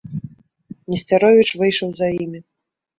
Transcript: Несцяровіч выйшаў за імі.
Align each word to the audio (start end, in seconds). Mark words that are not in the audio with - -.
Несцяровіч 0.95 1.47
выйшаў 1.63 1.89
за 2.05 2.15
імі. 2.27 2.39